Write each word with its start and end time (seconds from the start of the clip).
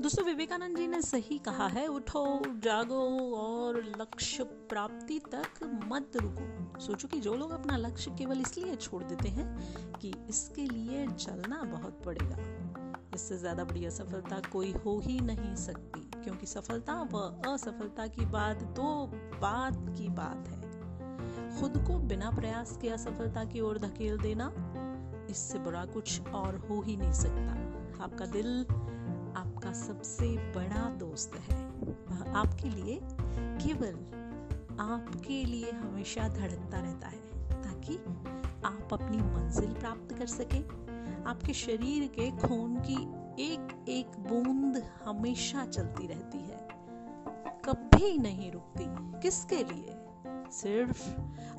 दोस्तों, 0.00 0.24
विवेकानंद 0.24 0.76
जी 0.76 0.86
ने 0.86 1.00
सही 1.02 1.38
कहा 1.38 1.66
है, 1.66 1.86
उठो, 1.86 2.20
जागो 2.64 3.00
और 3.36 3.76
लक्ष्य 4.00 4.44
प्राप्ति 4.70 5.18
तक 5.34 5.60
मत 5.88 6.16
रुको। 6.16 6.80
सोचो 6.80 7.08
कि 7.08 7.20
जो 7.20 7.34
लोग 7.34 7.50
अपना 7.50 7.76
लक्ष्य 7.76 8.10
केवल 8.10 8.40
इसलिए 8.40 8.76
छोड़ 8.76 9.02
देते 9.02 9.28
हैं 9.28 9.46
कि 10.00 10.12
इसके 10.28 10.62
लिए 10.62 11.06
चलना 11.06 11.62
बहुत 11.64 12.02
पड़ेगा। 12.04 12.38
इससे 13.14 13.38
ज़्यादा 13.38 13.64
बड़ी 13.64 13.84
असफलता 13.84 14.40
कोई 14.52 14.72
हो 14.86 14.98
ही 14.98 15.20
नहीं 15.20 15.54
सकती, 15.56 16.00
क्योंकि 16.24 16.46
सफलता 16.46 17.00
व 17.12 17.20
असफलता 17.52 18.06
की 18.06 18.26
बात 18.26 18.62
दो 18.76 19.06
बात 19.40 19.78
की 19.98 20.08
बात 20.08 20.48
है। 20.48 21.60
खुद 21.60 21.84
को 21.86 21.98
बिना 22.08 22.30
प्रयास 22.30 22.78
के 22.82 22.88
असफलता 22.88 23.44
की 23.44 23.60
ओर 23.60 23.78
धकेल 23.78 24.18
देना, 24.18 24.52
इससे 25.30 25.58
बुरा 25.58 25.84
कुछ 25.84 26.20
और 26.34 26.56
हो 26.68 26.80
ही 26.80 26.96
नहीं 26.96 27.12
सकता। 27.12 28.04
आपका 28.04 28.26
दिल 28.26 28.64
आपका 29.60 29.72
सबसे 29.72 30.52
बड़ा 30.54 30.90
दोस्त 30.90 31.34
है। 31.34 31.70
वह 31.70 32.36
आपके 32.36 32.68
लिए 32.68 33.00
केवल 33.34 33.94
आपके 34.80 35.44
लिए 35.44 35.70
हमेशा 35.70 36.28
धड़कता 36.28 36.80
रहता 36.80 37.08
है, 37.08 37.52
ताकि 37.62 37.96
आप 38.64 38.88
अपनी 38.92 39.16
मंजिल 39.16 39.72
प्राप्त 39.72 40.18
कर 40.18 40.26
सके। 40.26 40.58
आपके 41.24 41.52
शरीर 41.52 42.06
के 42.06 42.30
खून 42.30 42.76
की 42.76 43.02
एक 43.42 43.84
एक 43.88 44.06
बूंद 44.06 44.82
हमेशा 45.04 45.66
चलती 45.66 46.06
रहती 46.06 46.38
है। 46.38 46.68
कभी 47.64 48.18
नहीं 48.18 48.52
रुकती। 48.52 48.86
किसके 49.20 49.56
लिए? 49.56 49.99
सिर्फ़ 50.50 51.10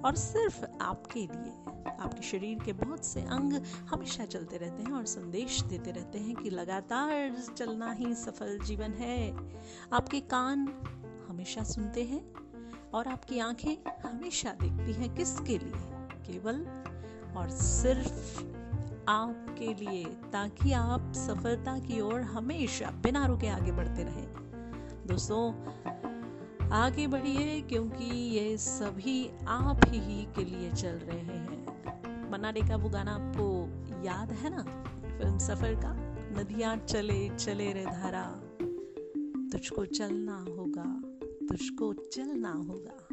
और 0.05 0.15
सिर्फ़ 0.15 0.65
आपके 0.81 1.19
लिए, 1.19 1.53
आपके 1.99 2.21
शरीर 2.21 2.59
के 2.59 2.73
बहुत 2.73 3.05
से 3.05 3.21
अंग 3.21 3.53
हमेशा 3.89 4.25
चलते 4.25 4.57
रहते 4.57 4.83
हैं 4.83 4.91
और 4.91 5.05
संदेश 5.05 5.63
देते 5.63 5.91
रहते 5.91 6.19
हैं 6.19 6.35
कि 6.35 6.49
लगातार 6.49 7.35
चलना 7.57 7.91
ही 7.91 8.15
सफल 8.15 8.59
जीवन 8.59 8.91
है। 8.91 9.37
आपके 9.93 10.19
कान 10.19 10.67
हमेशा 11.29 11.63
सुनते 11.63 12.03
हैं 12.03 12.33
और 12.93 13.07
आपकी 13.07 13.39
आँखें 13.39 13.91
हमेशा 14.09 14.49
देखती 14.49 14.93
हैं 14.93 15.15
किसके 15.15 15.57
लिए? 15.57 15.73
केवल 16.27 16.65
और 17.37 17.49
सिर्फ़ 17.49 18.43
आपके 19.07 19.73
लिए, 19.73 20.05
ताकि 20.05 20.73
आप 20.73 21.13
सफलता 21.15 21.79
की 21.79 22.01
ओर 22.01 22.21
हमेशा, 22.21 22.91
बिना 22.91 23.25
रुके 23.25 23.47
आगे 23.47 23.71
बढ़ते 23.71 24.03
रहें। 24.03 24.27
दोस्तों 25.07 25.51
आगे 26.71 27.07
बढ़िए, 27.07 27.61
क्योंकि 27.61 28.05
ये 28.05 28.57
सभी 28.57 29.29
आप 29.47 29.79
ही 29.85 30.23
के 30.23 30.43
लिए 30.43 30.71
चल 30.71 30.89
रहे 30.89 31.19
हैं। 31.19 32.31
मनाने 32.31 32.61
का 32.61 32.75
वो 32.75 32.89
गाना 32.89 33.11
आपको 33.11 33.47
याद 34.05 34.31
है 34.31 34.49
ना? 34.49 34.63
फ़िल्म 35.17 35.37
सफ़र 35.37 35.75
का? 35.75 35.93
नदियाँ 36.37 36.77
चले 36.77 37.29
चले 37.29 37.73
रे 37.73 37.85
धारा। 37.85 38.23
तुझको 39.51 39.85
चलना 39.85 40.37
होगा, 40.37 41.01
तुझको 41.47 41.93
चलना 41.93 42.51
होगा। 42.51 43.07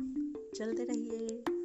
चलते 0.59 0.85
रहिए। 0.85 1.58